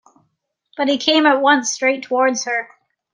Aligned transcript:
But 0.77 0.87
he 0.87 0.97
came 0.97 1.27
at 1.27 1.41
once 1.43 1.71
straight 1.71 2.01
towards 2.01 2.45
her. 2.45 2.71